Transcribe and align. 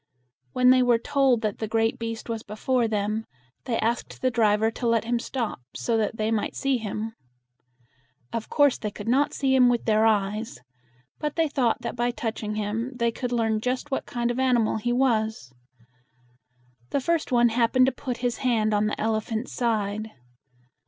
When 0.53 0.71
they 0.71 0.81
were 0.81 0.97
told 0.97 1.41
that 1.41 1.59
the 1.59 1.67
great 1.67 1.99
beast 1.99 2.27
was 2.27 2.41
before 2.41 2.87
them, 2.87 3.27
they 3.65 3.77
asked 3.77 4.19
the 4.23 4.31
driver 4.31 4.71
to 4.71 4.87
let 4.87 5.03
him 5.03 5.19
stop 5.19 5.59
so 5.75 5.95
that 5.95 6.17
they 6.17 6.31
might 6.31 6.55
see 6.55 6.79
him. 6.79 7.13
Of 8.33 8.49
course 8.49 8.79
they 8.79 8.89
could 8.89 9.07
not 9.07 9.31
see 9.35 9.53
him 9.53 9.69
with 9.69 9.85
their 9.85 10.07
eyes; 10.07 10.57
but 11.19 11.35
they 11.35 11.47
thought 11.47 11.81
that 11.83 11.95
by 11.95 12.09
touching 12.09 12.55
him 12.55 12.93
they 12.95 13.11
could 13.11 13.31
learn 13.31 13.61
just 13.61 13.91
what 13.91 14.07
kind 14.07 14.31
of 14.31 14.39
animal 14.39 14.77
he 14.77 14.91
was. 14.91 15.53
The 16.89 16.99
first 16.99 17.31
one 17.31 17.49
happened 17.49 17.85
to 17.85 17.91
put 17.91 18.17
his 18.25 18.37
hand 18.39 18.73
on 18.73 18.87
the 18.87 18.99
elephant's 18.99 19.53
side. 19.53 20.09